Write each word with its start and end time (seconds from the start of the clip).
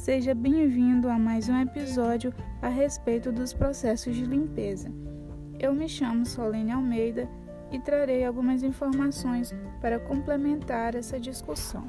Seja 0.00 0.34
bem-vindo 0.34 1.10
a 1.10 1.18
mais 1.18 1.50
um 1.50 1.60
episódio 1.60 2.32
a 2.62 2.68
respeito 2.68 3.30
dos 3.30 3.52
processos 3.52 4.16
de 4.16 4.24
limpeza. 4.24 4.90
Eu 5.58 5.74
me 5.74 5.86
chamo 5.90 6.24
Solene 6.24 6.72
Almeida 6.72 7.28
e 7.70 7.78
trarei 7.78 8.24
algumas 8.24 8.62
informações 8.62 9.54
para 9.78 10.00
complementar 10.00 10.94
essa 10.94 11.20
discussão. 11.20 11.86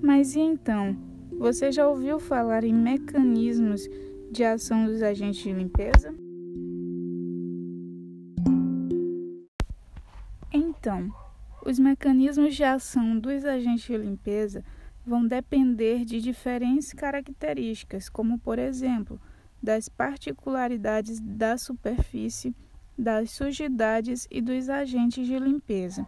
Mas 0.00 0.36
e 0.36 0.40
então? 0.40 0.96
Você 1.40 1.72
já 1.72 1.88
ouviu 1.88 2.20
falar 2.20 2.62
em 2.62 2.72
mecanismos 2.72 3.88
de 4.30 4.44
ação 4.44 4.86
dos 4.86 5.02
agentes 5.02 5.42
de 5.42 5.52
limpeza? 5.52 6.14
Então, 10.80 11.14
os 11.66 11.78
mecanismos 11.78 12.54
de 12.54 12.64
ação 12.64 13.18
dos 13.18 13.44
agentes 13.44 13.82
de 13.82 13.98
limpeza 13.98 14.64
vão 15.04 15.26
depender 15.26 16.06
de 16.06 16.22
diferentes 16.22 16.94
características, 16.94 18.08
como, 18.08 18.38
por 18.38 18.58
exemplo, 18.58 19.20
das 19.62 19.90
particularidades 19.90 21.20
da 21.20 21.58
superfície, 21.58 22.56
das 22.96 23.30
sujidades 23.30 24.26
e 24.30 24.40
dos 24.40 24.70
agentes 24.70 25.26
de 25.26 25.38
limpeza. 25.38 26.06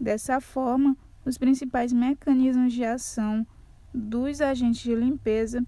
Dessa 0.00 0.40
forma, 0.40 0.96
os 1.24 1.38
principais 1.38 1.92
mecanismos 1.92 2.72
de 2.72 2.84
ação 2.84 3.46
dos 3.94 4.40
agentes 4.40 4.82
de 4.82 4.96
limpeza 4.96 5.64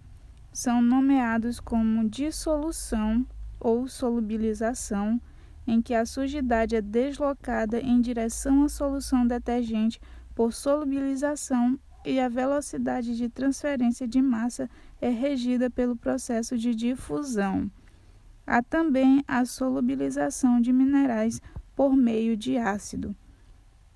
são 0.53 0.83
nomeados 0.83 1.61
como 1.61 2.09
dissolução 2.11 3.25
ou 3.61 3.87
solubilização, 3.87 5.21
em 5.69 5.83
que 5.83 5.93
a 5.93 6.07
sujidade 6.07 6.75
é 6.75 6.81
deslocada 6.81 7.79
em 7.79 8.01
direção 8.01 8.65
à 8.65 8.71
solução 8.71 9.27
detergente 9.27 10.01
por 10.35 10.55
solubilização 10.55 11.79
e 12.07 12.19
a 12.19 12.27
velocidade 12.27 13.15
de 13.15 13.29
transferência 13.29 14.09
de 14.09 14.23
massa 14.23 14.71
é 14.99 15.11
regida 15.11 15.69
pelo 15.69 15.95
processo 15.95 16.57
de 16.57 16.75
difusão. 16.75 17.71
Há 18.47 18.63
também 18.63 19.23
a 19.29 19.45
solubilização 19.45 20.59
de 20.59 20.73
minerais 20.73 21.39
por 21.77 21.95
meio 21.95 22.35
de 22.35 22.57
ácido. 22.57 23.15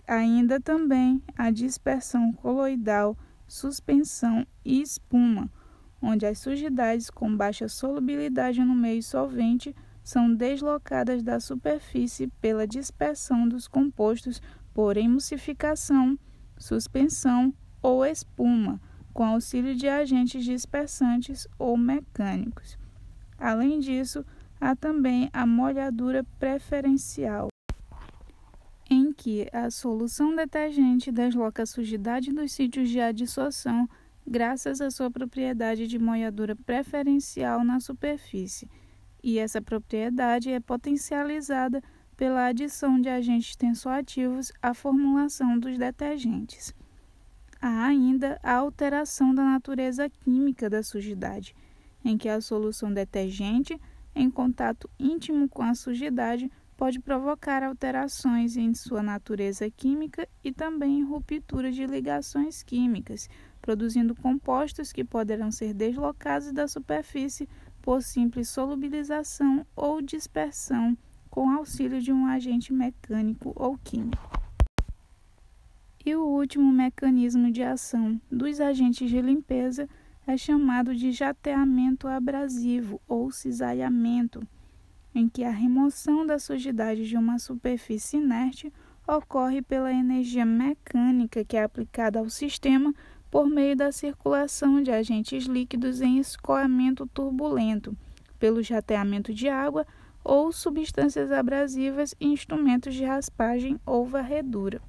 Ainda 0.06 0.60
também 0.60 1.22
a 1.34 1.50
dispersão 1.50 2.34
coloidal, 2.34 3.16
suspensão 3.48 4.46
e 4.62 4.82
espuma, 4.82 5.50
onde 6.02 6.26
as 6.26 6.38
sujidades 6.38 7.08
com 7.08 7.34
baixa 7.34 7.66
solubilidade 7.66 8.62
no 8.62 8.74
meio 8.74 9.02
solvente 9.02 9.74
são 10.02 10.34
deslocadas 10.34 11.22
da 11.22 11.38
superfície 11.38 12.26
pela 12.40 12.66
dispersão 12.66 13.48
dos 13.48 13.68
compostos 13.68 14.40
por 14.74 14.96
emulsificação, 14.96 16.18
suspensão 16.56 17.54
ou 17.80 18.04
espuma, 18.04 18.80
com 19.12 19.24
auxílio 19.24 19.74
de 19.74 19.88
agentes 19.88 20.44
dispersantes 20.44 21.46
ou 21.58 21.76
mecânicos. 21.76 22.78
Além 23.38 23.80
disso, 23.80 24.24
há 24.60 24.74
também 24.74 25.28
a 25.32 25.46
molhadura 25.46 26.24
preferencial, 26.38 27.48
em 28.88 29.12
que 29.12 29.48
a 29.52 29.70
solução 29.70 30.34
detergente 30.34 31.10
desloca 31.10 31.62
a 31.62 31.66
sujidade 31.66 32.32
dos 32.32 32.52
sítios 32.52 32.88
de 32.88 33.00
adsorção 33.00 33.88
graças 34.26 34.80
à 34.80 34.90
sua 34.90 35.10
propriedade 35.10 35.86
de 35.86 35.98
molhadura 35.98 36.54
preferencial 36.54 37.64
na 37.64 37.80
superfície, 37.80 38.70
e 39.22 39.38
essa 39.38 39.62
propriedade 39.62 40.50
é 40.50 40.58
potencializada 40.58 41.82
pela 42.16 42.46
adição 42.46 43.00
de 43.00 43.08
agentes 43.08 43.56
tensoativos 43.56 44.52
à 44.60 44.74
formulação 44.74 45.58
dos 45.58 45.78
detergentes. 45.78 46.74
Há 47.60 47.86
ainda 47.86 48.38
a 48.42 48.54
alteração 48.54 49.34
da 49.34 49.44
natureza 49.44 50.10
química 50.10 50.68
da 50.68 50.82
sujidade, 50.82 51.54
em 52.04 52.18
que 52.18 52.28
a 52.28 52.40
solução 52.40 52.92
detergente, 52.92 53.80
em 54.14 54.28
contato 54.28 54.90
íntimo 54.98 55.48
com 55.48 55.62
a 55.62 55.74
sujidade, 55.74 56.50
pode 56.76 56.98
provocar 56.98 57.62
alterações 57.62 58.56
em 58.56 58.74
sua 58.74 59.02
natureza 59.02 59.70
química 59.70 60.28
e 60.42 60.52
também 60.52 61.04
ruptura 61.04 61.70
de 61.70 61.86
ligações 61.86 62.64
químicas, 62.64 63.28
produzindo 63.60 64.16
compostos 64.16 64.92
que 64.92 65.04
poderão 65.04 65.52
ser 65.52 65.72
deslocados 65.72 66.50
da 66.50 66.66
superfície 66.66 67.48
por 67.82 68.02
simples 68.02 68.48
solubilização 68.48 69.66
ou 69.76 70.00
dispersão 70.00 70.96
com 71.28 71.50
auxílio 71.50 72.00
de 72.00 72.12
um 72.12 72.26
agente 72.26 72.72
mecânico 72.72 73.52
ou 73.56 73.76
químico. 73.76 74.40
E 76.04 76.14
o 76.14 76.24
último 76.24 76.72
mecanismo 76.72 77.50
de 77.50 77.62
ação 77.62 78.20
dos 78.30 78.60
agentes 78.60 79.10
de 79.10 79.20
limpeza 79.20 79.88
é 80.26 80.36
chamado 80.36 80.94
de 80.94 81.12
jateamento 81.12 82.06
abrasivo 82.08 83.00
ou 83.08 83.30
cisalhamento, 83.30 84.46
em 85.14 85.28
que 85.28 85.44
a 85.44 85.50
remoção 85.50 86.26
da 86.26 86.38
sujidade 86.38 87.08
de 87.08 87.16
uma 87.16 87.38
superfície 87.38 88.16
inerte 88.16 88.72
ocorre 89.06 89.62
pela 89.62 89.92
energia 89.92 90.44
mecânica 90.44 91.44
que 91.44 91.56
é 91.56 91.64
aplicada 91.64 92.18
ao 92.18 92.30
sistema 92.30 92.94
por 93.32 93.48
meio 93.48 93.74
da 93.74 93.90
circulação 93.90 94.82
de 94.82 94.90
agentes 94.90 95.46
líquidos 95.46 96.02
em 96.02 96.18
escoamento 96.18 97.06
turbulento, 97.06 97.96
pelo 98.38 98.62
jateamento 98.62 99.32
de 99.32 99.48
água 99.48 99.86
ou 100.22 100.52
substâncias 100.52 101.32
abrasivas 101.32 102.14
e 102.20 102.26
instrumentos 102.26 102.94
de 102.94 103.06
raspagem 103.06 103.80
ou 103.86 104.04
varredura. 104.04 104.82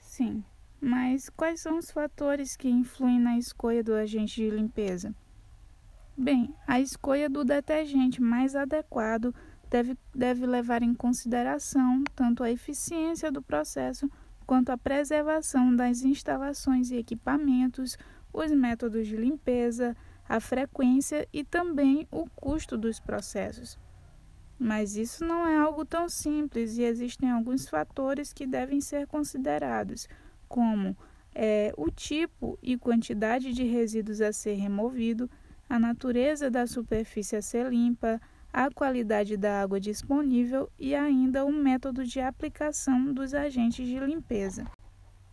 Sim, 0.00 0.42
mas 0.80 1.28
quais 1.28 1.60
são 1.60 1.76
os 1.76 1.90
fatores 1.90 2.56
que 2.56 2.66
influem 2.66 3.20
na 3.20 3.36
escolha 3.36 3.84
do 3.84 3.92
agente 3.92 4.36
de 4.36 4.48
limpeza? 4.48 5.14
Bem, 6.16 6.54
a 6.66 6.80
escolha 6.80 7.28
do 7.28 7.44
detergente 7.44 8.22
mais 8.22 8.56
adequado 8.56 9.34
deve, 9.68 9.98
deve 10.14 10.46
levar 10.46 10.82
em 10.82 10.94
consideração 10.94 12.02
tanto 12.14 12.42
a 12.42 12.50
eficiência 12.50 13.30
do 13.30 13.42
processo 13.42 14.10
quanto 14.46 14.70
a 14.70 14.78
preservação 14.78 15.74
das 15.74 16.02
instalações 16.02 16.90
e 16.90 16.96
equipamentos, 16.96 17.96
os 18.32 18.50
métodos 18.52 19.06
de 19.06 19.16
limpeza, 19.16 19.96
a 20.28 20.40
frequência 20.40 21.28
e 21.32 21.44
também 21.44 22.06
o 22.10 22.28
custo 22.30 22.76
dos 22.78 22.98
processos. 22.98 23.78
Mas 24.58 24.96
isso 24.96 25.24
não 25.24 25.46
é 25.46 25.56
algo 25.56 25.84
tão 25.84 26.08
simples 26.08 26.78
e 26.78 26.82
existem 26.82 27.30
alguns 27.30 27.68
fatores 27.68 28.32
que 28.32 28.46
devem 28.46 28.80
ser 28.80 29.06
considerados, 29.06 30.08
como 30.48 30.96
é, 31.34 31.72
o 31.76 31.90
tipo 31.90 32.58
e 32.62 32.76
quantidade 32.76 33.52
de 33.52 33.64
resíduos 33.64 34.20
a 34.20 34.32
ser 34.32 34.54
removido, 34.54 35.28
a 35.68 35.78
natureza 35.78 36.50
da 36.50 36.66
superfície 36.66 37.36
a 37.36 37.42
ser 37.42 37.68
limpa, 37.70 38.20
a 38.52 38.70
qualidade 38.70 39.36
da 39.36 39.62
água 39.62 39.80
disponível 39.80 40.70
e 40.78 40.94
ainda 40.94 41.44
o 41.44 41.52
método 41.52 42.04
de 42.04 42.20
aplicação 42.20 43.12
dos 43.12 43.32
agentes 43.32 43.86
de 43.86 43.98
limpeza. 43.98 44.66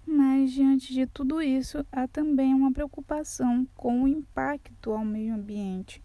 Mas, 0.05 0.51
diante 0.51 0.93
de 0.93 1.05
tudo 1.05 1.41
isso, 1.41 1.85
há 1.91 2.07
também 2.07 2.53
uma 2.53 2.71
preocupação 2.71 3.67
com 3.75 4.03
o 4.03 4.07
impacto 4.07 4.91
ao 4.91 5.03
meio 5.03 5.33
ambiente 5.33 6.01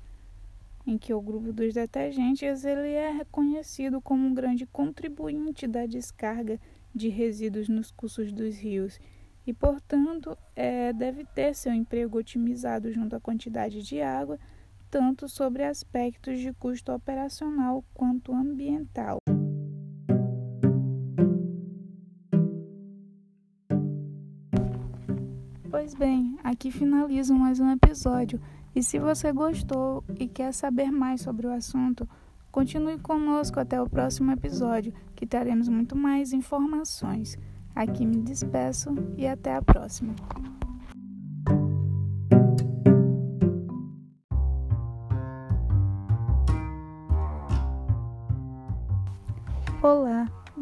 em 0.87 0.99
que 0.99 1.15
o 1.15 1.21
grupo 1.21 1.53
dos 1.53 1.73
detergentes 1.73 2.65
ele 2.65 2.91
é 2.91 3.11
reconhecido 3.11 4.01
como 4.01 4.27
um 4.27 4.35
grande 4.35 4.67
contribuinte 4.67 5.67
da 5.67 5.87
descarga 5.87 6.61
de 6.95 7.09
resíduos 7.09 7.69
nos 7.69 7.91
cursos 7.91 8.31
dos 8.33 8.57
rios 8.57 9.01
e, 9.47 9.53
portanto, 9.53 10.37
é, 10.55 10.93
deve 10.93 11.25
ter 11.25 11.55
seu 11.55 11.73
emprego 11.73 12.19
otimizado 12.19 12.93
junto 12.93 13.17
à 13.17 13.21
quantidade 13.21 13.83
de 13.83 14.01
água, 14.01 14.39
tanto 14.95 15.29
sobre 15.29 15.65
aspectos 15.65 16.39
de 16.39 16.53
custo 16.53 16.93
operacional 16.93 17.85
quanto 17.93 18.33
ambiental. 18.33 19.19
Pois 25.69 25.95
bem, 25.95 26.39
aqui 26.45 26.71
finalizo 26.71 27.35
mais 27.35 27.59
um 27.59 27.73
episódio. 27.73 28.41
E 28.73 28.85
se 28.85 29.01
você 29.01 29.33
gostou 29.33 30.05
e 30.17 30.29
quer 30.29 30.55
saber 30.55 30.93
mais 30.93 31.23
sobre 31.23 31.49
o 31.49 31.53
assunto, 31.53 32.09
continue 32.53 33.01
conosco 33.01 33.59
até 33.59 33.83
o 33.83 33.91
próximo 33.91 34.31
episódio, 34.31 34.95
que 35.17 35.27
teremos 35.27 35.69
muito 35.69 35.97
mais 35.97 36.33
informações. 36.33 37.37
Aqui 37.75 38.07
me 38.07 38.23
despeço 38.23 38.95
e 39.17 39.27
até 39.27 39.57
a 39.57 39.61
próxima. 39.61 40.15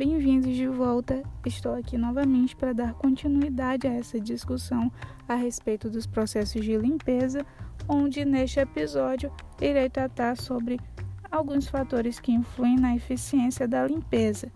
Bem-vindos 0.04 0.56
de 0.56 0.66
volta. 0.66 1.22
Estou 1.46 1.76
aqui 1.76 1.96
novamente 1.96 2.56
para 2.56 2.72
dar 2.72 2.92
continuidade 2.94 3.86
a 3.86 3.92
essa 3.92 4.18
discussão 4.18 4.90
a 5.28 5.36
respeito 5.36 5.88
dos 5.88 6.08
processos 6.08 6.64
de 6.64 6.76
limpeza 6.76 7.46
onde 7.86 8.24
neste 8.24 8.58
episódio 8.58 9.32
irei 9.60 9.88
tratar 9.88 10.36
sobre 10.36 10.80
alguns 11.30 11.68
fatores 11.68 12.18
que 12.18 12.32
influem 12.32 12.74
na 12.74 12.96
eficiência 12.96 13.68
da 13.68 13.86
limpeza. 13.86 14.50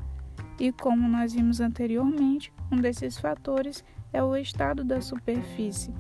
E 0.59 0.73
como 0.73 1.07
nós 1.07 1.33
vimos 1.33 1.61
anteriormente, 1.61 2.53
um 2.73 2.79
desses 2.79 3.17
fatores 3.17 3.85
é 4.13 4.21
o 4.21 4.37
estado 4.37 4.83
da 4.83 5.01
superfície. 5.01 5.95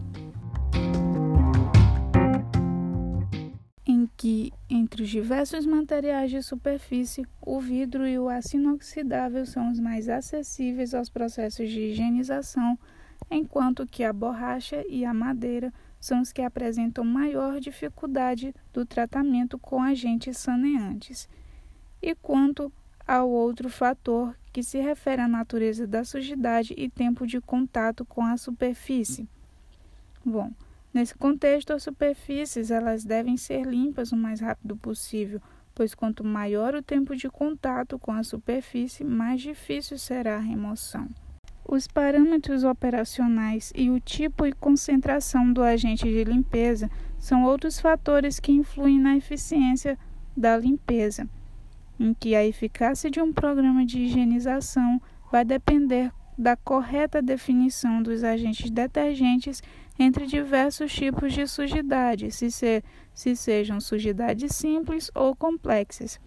Que, 4.26 4.52
entre 4.68 5.04
os 5.04 5.08
diversos 5.08 5.64
materiais 5.64 6.32
de 6.32 6.42
superfície, 6.42 7.24
o 7.40 7.60
vidro 7.60 8.04
e 8.04 8.18
o 8.18 8.28
aço 8.28 8.56
inoxidável 8.56 9.46
são 9.46 9.70
os 9.70 9.78
mais 9.78 10.08
acessíveis 10.08 10.94
aos 10.94 11.08
processos 11.08 11.70
de 11.70 11.78
higienização, 11.78 12.76
enquanto 13.30 13.86
que 13.86 14.02
a 14.02 14.12
borracha 14.12 14.84
e 14.88 15.04
a 15.04 15.14
madeira 15.14 15.72
são 16.00 16.20
os 16.20 16.32
que 16.32 16.42
apresentam 16.42 17.04
maior 17.04 17.60
dificuldade 17.60 18.52
do 18.72 18.84
tratamento 18.84 19.60
com 19.60 19.80
agentes 19.80 20.38
saneantes. 20.38 21.28
E 22.02 22.12
quanto 22.16 22.72
ao 23.06 23.30
outro 23.30 23.70
fator 23.70 24.36
que 24.52 24.60
se 24.60 24.80
refere 24.80 25.22
à 25.22 25.28
natureza 25.28 25.86
da 25.86 26.02
sujidade 26.02 26.74
e 26.76 26.90
tempo 26.90 27.28
de 27.28 27.40
contato 27.40 28.04
com 28.04 28.24
a 28.24 28.36
superfície. 28.36 29.28
Bom, 30.24 30.50
nesse 30.96 31.14
contexto, 31.14 31.74
as 31.74 31.82
superfícies 31.82 32.70
elas 32.70 33.04
devem 33.04 33.36
ser 33.36 33.66
limpas 33.66 34.12
o 34.12 34.16
mais 34.16 34.40
rápido 34.40 34.76
possível, 34.76 35.40
pois 35.74 35.94
quanto 35.94 36.24
maior 36.24 36.74
o 36.74 36.82
tempo 36.82 37.14
de 37.14 37.28
contato 37.28 37.98
com 37.98 38.12
a 38.12 38.22
superfície, 38.22 39.04
mais 39.04 39.42
difícil 39.42 39.98
será 39.98 40.36
a 40.36 40.40
remoção. 40.40 41.06
Os 41.68 41.86
parâmetros 41.86 42.64
operacionais 42.64 43.72
e 43.76 43.90
o 43.90 44.00
tipo 44.00 44.46
e 44.46 44.52
concentração 44.52 45.52
do 45.52 45.62
agente 45.62 46.04
de 46.04 46.24
limpeza 46.24 46.90
são 47.18 47.44
outros 47.44 47.78
fatores 47.78 48.40
que 48.40 48.52
influem 48.52 48.98
na 48.98 49.16
eficiência 49.16 49.98
da 50.34 50.56
limpeza, 50.56 51.28
em 52.00 52.14
que 52.14 52.34
a 52.34 52.46
eficácia 52.46 53.10
de 53.10 53.20
um 53.20 53.34
programa 53.34 53.84
de 53.84 54.00
higienização 54.00 55.00
vai 55.30 55.44
depender 55.44 56.10
da 56.38 56.56
correta 56.56 57.20
definição 57.20 58.02
dos 58.02 58.22
agentes 58.22 58.70
detergentes 58.70 59.62
entre 59.98 60.26
diversos 60.26 60.92
tipos 60.92 61.32
de 61.32 61.46
sujidade, 61.46 62.30
se, 62.30 62.50
se, 62.50 62.82
se 63.14 63.34
sejam 63.34 63.80
sujidades 63.80 64.54
simples 64.54 65.10
ou 65.14 65.34
complexas. 65.34 66.20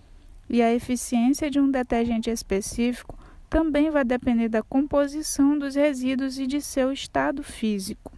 E 0.50 0.62
a 0.62 0.74
eficiência 0.74 1.50
de 1.50 1.60
um 1.60 1.70
detergente 1.70 2.30
específico 2.30 3.18
também 3.50 3.90
vai 3.90 4.04
depender 4.04 4.50
da 4.50 4.64
composição 4.64 5.58
dos 5.58 5.76
resíduos 5.76 6.40
e 6.40 6.48
de 6.48 6.62
seu 6.62 6.92
estado 6.92 7.44
físico. 7.44 8.12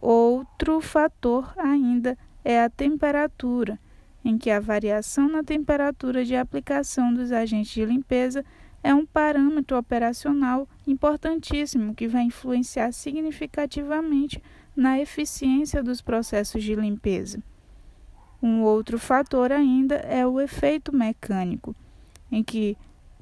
Outro 0.00 0.80
fator 0.80 1.52
ainda 1.56 2.18
é 2.44 2.62
a 2.62 2.68
temperatura, 2.68 3.78
em 4.24 4.36
que 4.36 4.50
a 4.50 4.60
variação 4.60 5.28
na 5.28 5.42
temperatura 5.42 6.24
de 6.24 6.34
aplicação 6.34 7.14
dos 7.14 7.30
agentes 7.30 7.72
de 7.72 7.84
limpeza 7.84 8.44
é 8.82 8.94
um 8.94 9.06
parâmetro 9.06 9.78
operacional 9.78 10.68
importantíssimo 10.86 11.94
que 11.94 12.08
vai 12.08 12.22
influenciar 12.22 12.92
significativamente 12.92 14.42
na 14.74 14.98
eficiência 14.98 15.82
dos 15.82 16.00
processos 16.00 16.62
de 16.62 16.74
limpeza. 16.74 17.42
Um 18.42 18.62
outro 18.62 18.98
fator 18.98 19.52
ainda 19.52 19.94
é 19.96 20.26
o 20.26 20.40
efeito 20.40 20.94
mecânico, 20.94 21.76
em 22.30 22.42
que 22.42 22.76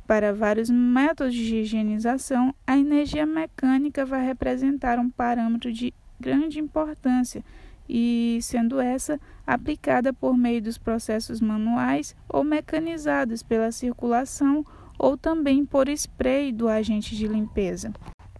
para 0.07 0.33
vários 0.33 0.69
métodos 0.69 1.35
de 1.35 1.57
higienização, 1.57 2.53
a 2.67 2.77
energia 2.77 3.25
mecânica 3.25 4.05
vai 4.05 4.27
representar 4.27 4.99
um 4.99 5.09
parâmetro 5.09 5.73
de 5.73 5.95
grande 6.19 6.59
importância 6.59 7.45
e 7.89 8.39
sendo 8.43 8.81
essa 8.81 9.21
aplicada 9.47 10.13
por 10.13 10.37
meio 10.37 10.63
dos 10.63 10.79
processos 10.79 11.41
manuais 11.41 12.17
ou 12.29 12.43
mecanizados 12.43 13.43
pela 13.43 13.71
circulação 13.71 14.65
ou 15.02 15.17
também 15.17 15.64
por 15.64 15.88
spray 15.88 16.52
do 16.52 16.69
agente 16.69 17.17
de 17.17 17.26
limpeza. 17.26 17.91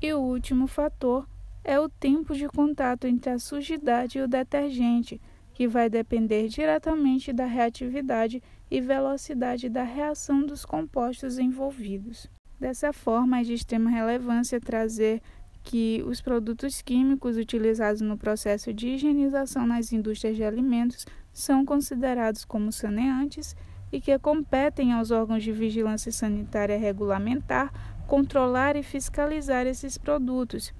E 0.01 0.13
o 0.13 0.21
último 0.21 0.67
fator 0.67 1.27
é 1.65 1.81
o 1.81 1.89
tempo 1.89 2.35
de 2.35 2.47
contato 2.49 3.07
entre 3.07 3.31
a 3.31 3.39
sujidade 3.39 4.19
e 4.19 4.23
o 4.23 4.29
detergente, 4.29 5.19
que 5.55 5.67
vai 5.67 5.89
depender 5.89 6.49
diretamente 6.49 7.33
da 7.33 7.47
reatividade 7.47 8.43
e 8.71 8.79
velocidade 8.79 9.71
da 9.71 9.83
reação 9.83 10.45
dos 10.45 10.67
compostos 10.67 11.39
envolvidos. 11.39 12.29
Dessa 12.59 12.93
forma, 12.93 13.41
é 13.41 13.43
de 13.43 13.55
extrema 13.55 13.89
relevância 13.89 14.61
trazer 14.61 15.23
que 15.65 16.05
os 16.07 16.21
produtos 16.21 16.83
químicos 16.83 17.39
utilizados 17.39 18.03
no 18.03 18.19
processo 18.19 18.73
de 18.73 18.89
higienização 18.89 19.67
nas 19.67 19.93
indústrias 19.95 20.37
de 20.37 20.45
alimentos 20.45 21.07
são 21.33 21.65
considerados 21.65 22.45
como 22.45 22.71
saneantes 22.71 23.57
e 23.93 24.01
que 24.01 24.19
competem 24.19 24.93
aos 24.93 25.11
órgãos 25.11 25.43
de 25.43 25.53
vigilância 25.53 26.13
sanitária 26.13 26.79
regulamentar 26.79 27.73
controlar 28.07 28.75
e 28.75 28.83
fiscalizar 28.83 29.67
esses 29.67 29.97
produtos 29.97 30.73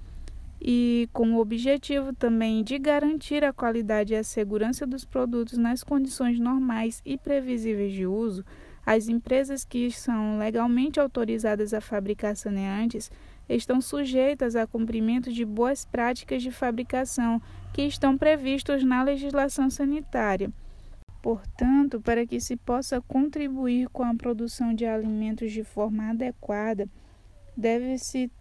e 0.61 1.09
com 1.11 1.33
o 1.33 1.39
objetivo 1.39 2.13
também 2.13 2.63
de 2.63 2.77
garantir 2.77 3.43
a 3.43 3.51
qualidade 3.51 4.13
e 4.13 4.17
a 4.17 4.23
segurança 4.23 4.85
dos 4.85 5.03
produtos 5.03 5.57
nas 5.57 5.83
condições 5.83 6.39
normais 6.39 7.01
e 7.03 7.17
previsíveis 7.17 7.93
de 7.93 8.05
uso, 8.05 8.45
as 8.85 9.07
empresas 9.07 9.65
que 9.65 9.89
são 9.91 10.37
legalmente 10.37 10.99
autorizadas 10.99 11.73
a 11.73 11.81
fabricar 11.81 12.35
saneantes 12.35 13.09
estão 13.49 13.81
sujeitas 13.81 14.55
a 14.55 14.67
cumprimento 14.67 15.33
de 15.33 15.43
boas 15.43 15.83
práticas 15.83 16.43
de 16.43 16.51
fabricação 16.51 17.41
que 17.73 17.81
estão 17.81 18.15
previstos 18.15 18.83
na 18.83 19.01
legislação 19.03 19.69
sanitária. 19.69 20.51
Portanto, 21.21 22.01
para 22.01 22.25
que 22.25 22.39
se 22.39 22.57
possa 22.57 22.99
contribuir 22.99 23.87
com 23.89 24.03
a 24.03 24.15
produção 24.15 24.73
de 24.73 24.85
alimentos 24.85 25.51
de 25.51 25.63
forma 25.63 26.09
adequada, 26.09 26.89
deve-se 27.55 28.31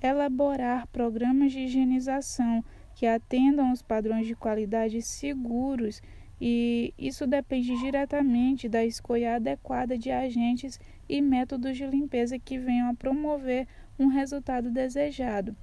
elaborar 0.00 0.86
programas 0.88 1.52
de 1.52 1.60
higienização 1.60 2.64
que 2.94 3.06
atendam 3.06 3.70
aos 3.70 3.82
padrões 3.82 4.26
de 4.26 4.34
qualidade 4.34 5.02
seguros 5.02 6.00
e 6.40 6.94
isso 6.98 7.26
depende 7.26 7.76
diretamente 7.78 8.68
da 8.68 8.84
escolha 8.84 9.36
adequada 9.36 9.98
de 9.98 10.10
agentes 10.10 10.80
e 11.08 11.20
métodos 11.20 11.76
de 11.76 11.86
limpeza 11.86 12.38
que 12.38 12.58
venham 12.58 12.88
a 12.88 12.94
promover 12.94 13.66
um 13.98 14.06
resultado 14.06 14.70
desejado. 14.70 15.54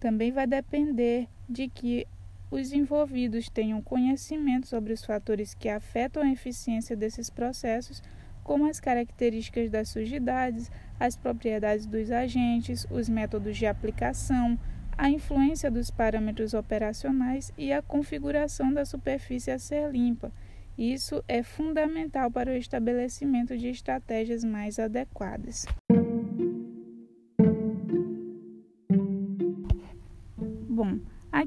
Também 0.00 0.32
vai 0.32 0.46
depender 0.46 1.28
de 1.48 1.68
que 1.68 2.06
os 2.54 2.72
envolvidos 2.72 3.48
tenham 3.48 3.82
conhecimento 3.82 4.68
sobre 4.68 4.92
os 4.92 5.04
fatores 5.04 5.54
que 5.54 5.68
afetam 5.68 6.22
a 6.22 6.30
eficiência 6.30 6.94
desses 6.94 7.28
processos 7.28 8.00
como 8.44 8.66
as 8.66 8.78
características 8.78 9.70
das 9.70 9.88
sujidades, 9.88 10.70
as 11.00 11.16
propriedades 11.16 11.84
dos 11.84 12.12
agentes, 12.12 12.86
os 12.92 13.08
métodos 13.08 13.56
de 13.56 13.66
aplicação, 13.66 14.56
a 14.96 15.10
influência 15.10 15.68
dos 15.68 15.90
parâmetros 15.90 16.54
operacionais 16.54 17.52
e 17.58 17.72
a 17.72 17.82
configuração 17.82 18.72
da 18.72 18.84
superfície 18.84 19.50
a 19.50 19.58
ser 19.58 19.90
limpa. 19.90 20.30
Isso 20.78 21.24
é 21.26 21.42
fundamental 21.42 22.30
para 22.30 22.52
o 22.52 22.56
estabelecimento 22.56 23.58
de 23.58 23.66
estratégias 23.66 24.44
mais 24.44 24.78
adequadas. 24.78 25.66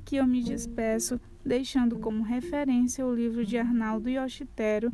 Aqui 0.08 0.16
eu 0.16 0.26
me 0.26 0.42
despeço, 0.42 1.20
deixando 1.44 2.00
como 2.00 2.24
referência 2.24 3.06
o 3.06 3.14
livro 3.14 3.46
de 3.46 3.58
Arnaldo 3.58 4.10
Yoshitero, 4.10 4.90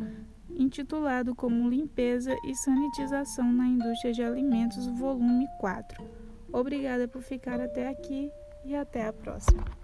intitulado 0.49 1.35
como 1.35 1.69
Limpeza 1.69 2.35
e 2.43 2.55
Sanitização 2.55 3.53
na 3.53 3.67
Indústria 3.67 4.11
de 4.11 4.23
Alimentos, 4.23 4.87
volume 4.87 5.45
4. 5.59 6.03
Obrigada 6.51 7.07
por 7.07 7.21
ficar 7.21 7.61
até 7.61 7.87
aqui 7.87 8.31
e 8.65 8.73
até 8.73 9.05
a 9.05 9.13
próxima. 9.13 9.82